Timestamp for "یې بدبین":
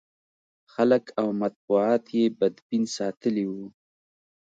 2.17-2.83